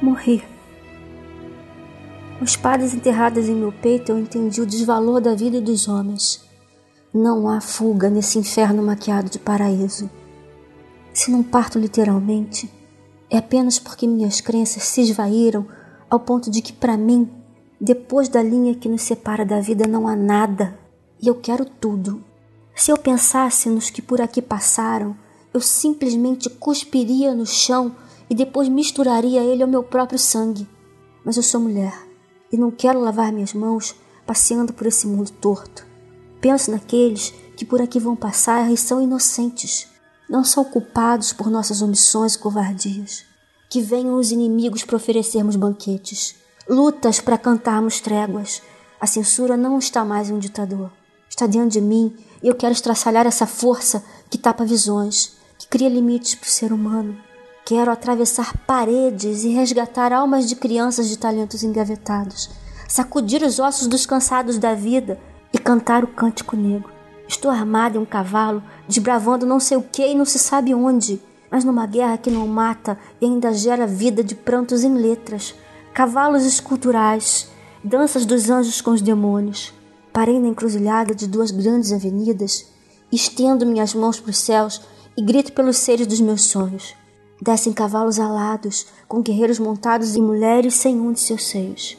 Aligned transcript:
Morri. 0.00 0.44
Com 2.38 2.44
espadas 2.44 2.92
enterradas 2.92 3.48
em 3.48 3.54
meu 3.54 3.72
peito, 3.72 4.12
eu 4.12 4.18
entendi 4.18 4.60
o 4.60 4.66
desvalor 4.66 5.22
da 5.22 5.34
vida 5.34 5.56
e 5.56 5.60
dos 5.60 5.88
homens. 5.88 6.44
Não 7.14 7.48
há 7.48 7.62
fuga 7.62 8.10
nesse 8.10 8.38
inferno 8.38 8.82
maquiado 8.82 9.30
de 9.30 9.38
paraíso. 9.38 10.10
Se 11.14 11.30
não 11.30 11.42
parto 11.42 11.78
literalmente, 11.78 12.70
é 13.30 13.38
apenas 13.38 13.78
porque 13.78 14.06
minhas 14.06 14.38
crenças 14.42 14.82
se 14.82 15.00
esvaíram 15.00 15.66
ao 16.10 16.20
ponto 16.20 16.50
de 16.50 16.60
que, 16.60 16.74
para 16.74 16.98
mim, 16.98 17.30
depois 17.80 18.28
da 18.28 18.42
linha 18.42 18.74
que 18.74 18.90
nos 18.90 19.00
separa 19.00 19.46
da 19.46 19.62
vida, 19.62 19.86
não 19.86 20.06
há 20.06 20.14
nada. 20.14 20.78
E 21.22 21.26
eu 21.26 21.34
quero 21.34 21.64
tudo. 21.64 22.22
Se 22.74 22.92
eu 22.92 22.98
pensasse 22.98 23.70
nos 23.70 23.88
que 23.88 24.02
por 24.02 24.20
aqui 24.20 24.42
passaram, 24.42 25.16
eu 25.54 25.60
simplesmente 25.62 26.50
cuspiria 26.50 27.34
no 27.34 27.46
chão 27.46 27.96
e 28.28 28.34
depois 28.34 28.68
misturaria 28.68 29.42
ele 29.42 29.62
ao 29.62 29.68
meu 29.68 29.82
próprio 29.82 30.18
sangue. 30.18 30.68
Mas 31.24 31.36
eu 31.36 31.42
sou 31.42 31.60
mulher 31.60 31.94
e 32.52 32.56
não 32.56 32.70
quero 32.70 33.00
lavar 33.00 33.32
minhas 33.32 33.52
mãos 33.52 33.94
passeando 34.26 34.72
por 34.72 34.86
esse 34.86 35.06
mundo 35.06 35.30
torto. 35.30 35.86
Penso 36.40 36.70
naqueles 36.70 37.32
que 37.56 37.64
por 37.64 37.80
aqui 37.80 37.98
vão 37.98 38.14
passar 38.14 38.70
e 38.70 38.76
são 38.76 39.00
inocentes, 39.00 39.88
não 40.28 40.44
são 40.44 40.64
culpados 40.64 41.32
por 41.32 41.48
nossas 41.48 41.80
omissões 41.80 42.34
e 42.34 42.38
covardias. 42.38 43.24
Que 43.68 43.80
venham 43.80 44.16
os 44.16 44.30
inimigos 44.30 44.84
para 44.84 44.96
oferecermos 44.96 45.56
banquetes, 45.56 46.36
lutas 46.68 47.20
para 47.20 47.38
cantarmos 47.38 48.00
tréguas. 48.00 48.62
A 49.00 49.06
censura 49.06 49.56
não 49.56 49.78
está 49.78 50.04
mais 50.04 50.30
em 50.30 50.34
um 50.34 50.38
ditador. 50.38 50.90
Está 51.28 51.46
dentro 51.46 51.70
de 51.70 51.80
mim 51.80 52.16
e 52.42 52.48
eu 52.48 52.54
quero 52.54 52.72
estraçalhar 52.72 53.26
essa 53.26 53.46
força 53.46 54.04
que 54.30 54.38
tapa 54.38 54.64
visões, 54.64 55.36
que 55.58 55.66
cria 55.66 55.88
limites 55.88 56.34
para 56.34 56.46
o 56.46 56.50
ser 56.50 56.72
humano. 56.72 57.25
Quero 57.66 57.90
atravessar 57.90 58.56
paredes 58.58 59.42
e 59.42 59.48
resgatar 59.48 60.12
almas 60.12 60.48
de 60.48 60.54
crianças 60.54 61.08
de 61.08 61.18
talentos 61.18 61.64
engavetados, 61.64 62.48
sacudir 62.86 63.42
os 63.42 63.58
ossos 63.58 63.88
dos 63.88 64.06
cansados 64.06 64.56
da 64.56 64.72
vida 64.72 65.18
e 65.52 65.58
cantar 65.58 66.04
o 66.04 66.06
cântico 66.06 66.54
negro. 66.54 66.92
Estou 67.26 67.50
armada 67.50 67.98
em 67.98 68.00
um 68.00 68.04
cavalo, 68.04 68.62
desbravando 68.86 69.44
não 69.44 69.58
sei 69.58 69.76
o 69.76 69.82
que 69.82 70.06
e 70.06 70.14
não 70.14 70.24
se 70.24 70.38
sabe 70.38 70.72
onde, 70.76 71.20
mas 71.50 71.64
numa 71.64 71.88
guerra 71.88 72.16
que 72.16 72.30
não 72.30 72.46
mata 72.46 72.96
e 73.20 73.24
ainda 73.24 73.52
gera 73.52 73.84
vida 73.84 74.22
de 74.22 74.36
prantos 74.36 74.84
em 74.84 74.94
letras, 74.94 75.52
cavalos 75.92 76.44
esculturais, 76.44 77.50
danças 77.82 78.24
dos 78.24 78.48
anjos 78.48 78.80
com 78.80 78.92
os 78.92 79.02
demônios. 79.02 79.74
Parei 80.12 80.38
na 80.38 80.46
encruzilhada 80.46 81.16
de 81.16 81.26
duas 81.26 81.50
grandes 81.50 81.90
avenidas, 81.90 82.64
estendo 83.10 83.66
minhas 83.66 83.92
mãos 83.92 84.20
para 84.20 84.30
os 84.30 84.38
céus 84.38 84.82
e 85.16 85.20
grito 85.20 85.52
pelos 85.52 85.78
seres 85.78 86.06
dos 86.06 86.20
meus 86.20 86.44
sonhos. 86.44 86.94
Descem 87.40 87.72
cavalos 87.72 88.18
alados, 88.18 88.86
com 89.06 89.22
guerreiros 89.22 89.58
montados 89.58 90.16
e 90.16 90.20
mulheres 90.20 90.74
sem 90.74 90.98
um 91.00 91.12
de 91.12 91.20
seus 91.20 91.46
seios. 91.46 91.96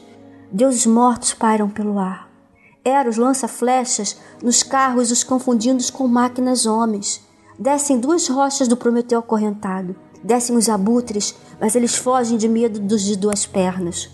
Deuses 0.50 0.86
mortos 0.86 1.32
pairam 1.32 1.68
pelo 1.68 1.98
ar. 1.98 2.28
Eros 2.84 3.16
lança 3.16 3.46
flechas 3.46 4.16
nos 4.42 4.62
carros, 4.62 5.10
os 5.10 5.22
confundindo 5.22 5.82
com 5.92 6.08
máquinas 6.08 6.66
homens. 6.66 7.20
Descem 7.58 7.98
duas 7.98 8.28
rochas 8.28 8.66
do 8.66 8.76
Prometeu 8.76 9.18
acorrentado. 9.18 9.94
Descem 10.22 10.56
os 10.56 10.68
abutres, 10.68 11.34
mas 11.60 11.76
eles 11.76 11.94
fogem 11.94 12.36
de 12.36 12.48
medo 12.48 12.80
dos 12.80 13.02
de 13.02 13.16
duas 13.16 13.46
pernas. 13.46 14.10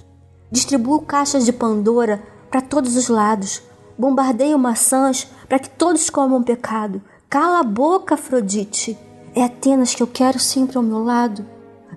Distribuo 0.51 1.01
caixas 1.03 1.45
de 1.45 1.53
Pandora 1.53 2.23
para 2.51 2.61
todos 2.61 2.97
os 2.97 3.09
lados. 3.09 3.63
Bombardeio 3.99 4.59
maçãs 4.59 5.29
para 5.49 5.59
que 5.59 5.71
todos 5.71 6.11
comam 6.11 6.43
pecado. 6.43 7.01
Cala 7.29 7.61
a 7.61 7.65
boca, 7.65 8.15
Afrodite. 8.15 8.99
É 9.37 9.43
Atenas 9.43 9.93
que 9.93 10.03
eu 10.03 10.07
quero 10.07 10.39
sempre 10.39 10.77
ao 10.77 10.83
meu 10.83 11.03
lado. 11.03 11.45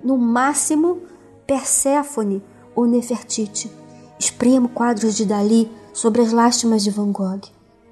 No 0.02 0.18
máximo, 0.18 1.02
Perséfone 1.46 2.42
ou 2.74 2.84
Nefertiti. 2.84 3.70
Espremo 4.18 4.68
quadros 4.68 5.16
de 5.16 5.24
Dali 5.24 5.70
sobre 5.92 6.20
as 6.20 6.32
lástimas 6.32 6.82
de 6.82 6.90
Van 6.90 7.12
Gogh. 7.12 7.42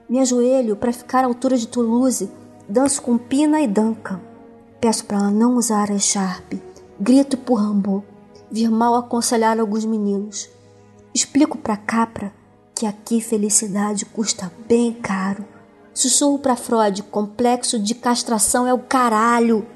Me 0.08 0.18
ajoelho 0.18 0.74
para 0.74 0.92
ficar 0.92 1.22
à 1.22 1.28
altura 1.28 1.56
de 1.56 1.68
Toulouse. 1.68 2.28
Danço 2.68 3.00
com 3.00 3.16
Pina 3.16 3.60
e 3.60 3.68
Duncan. 3.68 4.20
Peço 4.80 5.04
para 5.04 5.18
ela 5.18 5.30
não 5.30 5.54
usar 5.54 5.92
a 5.92 5.94
echarpe. 5.94 6.60
Grito 6.98 7.36
por 7.36 7.60
Rambo. 7.60 8.04
Vir 8.50 8.68
mal 8.68 8.96
aconselhar 8.96 9.60
alguns 9.60 9.84
meninos. 9.84 10.48
Explico 11.14 11.56
para 11.56 11.76
Capra 11.76 12.32
que 12.74 12.84
aqui 12.84 13.20
felicidade 13.20 14.04
custa 14.06 14.52
bem 14.66 14.92
caro 14.92 15.55
Sussurro 15.96 16.38
para 16.38 16.56
Freud, 16.56 17.02
complexo 17.04 17.78
de 17.78 17.94
castração 17.94 18.66
é 18.66 18.74
o 18.74 18.78
caralho. 18.78 19.66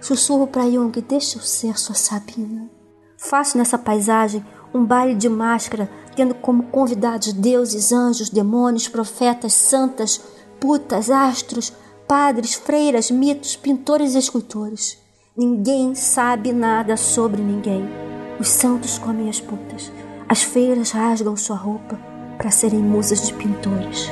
Sussurro 0.00 0.48
para 0.48 0.68
Jung, 0.68 0.90
deixa 1.00 1.38
eu 1.38 1.42
ser 1.42 1.78
sua 1.78 1.94
Sabina. 1.94 2.68
Faço 3.16 3.56
nessa 3.56 3.78
paisagem 3.78 4.44
um 4.74 4.84
baile 4.84 5.14
de 5.14 5.28
máscara, 5.28 5.88
tendo 6.16 6.34
como 6.34 6.64
convidados 6.64 7.32
deuses, 7.32 7.92
anjos, 7.92 8.28
demônios, 8.28 8.88
profetas, 8.88 9.52
santas, 9.52 10.20
putas, 10.58 11.12
astros, 11.12 11.72
padres, 12.08 12.54
freiras, 12.54 13.08
mitos, 13.08 13.54
pintores 13.54 14.16
e 14.16 14.18
escultores. 14.18 14.98
Ninguém 15.36 15.94
sabe 15.94 16.50
nada 16.50 16.96
sobre 16.96 17.40
ninguém. 17.40 17.88
Os 18.40 18.48
santos 18.48 18.98
comem 18.98 19.28
as 19.28 19.40
putas. 19.40 19.92
As 20.28 20.42
feiras 20.42 20.90
rasgam 20.90 21.36
sua 21.36 21.56
roupa 21.56 21.96
para 22.36 22.50
serem 22.50 22.80
musas 22.80 23.28
de 23.28 23.32
pintores. 23.32 24.10